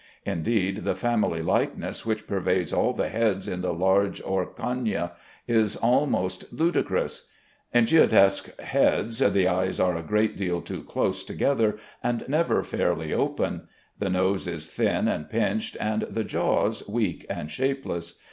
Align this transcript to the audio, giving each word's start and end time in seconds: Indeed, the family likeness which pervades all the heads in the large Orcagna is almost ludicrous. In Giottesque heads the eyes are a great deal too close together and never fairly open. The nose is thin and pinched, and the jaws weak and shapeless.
Indeed, 0.25 0.77
the 0.77 0.95
family 0.95 1.43
likeness 1.43 2.07
which 2.07 2.25
pervades 2.25 2.73
all 2.73 2.91
the 2.91 3.09
heads 3.09 3.47
in 3.47 3.61
the 3.61 3.71
large 3.71 4.19
Orcagna 4.23 5.11
is 5.47 5.75
almost 5.75 6.51
ludicrous. 6.51 7.27
In 7.71 7.85
Giottesque 7.85 8.59
heads 8.61 9.19
the 9.19 9.47
eyes 9.47 9.79
are 9.79 9.95
a 9.95 10.01
great 10.01 10.35
deal 10.35 10.59
too 10.63 10.81
close 10.81 11.23
together 11.23 11.77
and 12.03 12.27
never 12.27 12.63
fairly 12.63 13.13
open. 13.13 13.67
The 13.99 14.09
nose 14.09 14.47
is 14.47 14.69
thin 14.69 15.07
and 15.07 15.29
pinched, 15.29 15.77
and 15.79 16.01
the 16.01 16.23
jaws 16.23 16.81
weak 16.89 17.27
and 17.29 17.51
shapeless. 17.51 18.15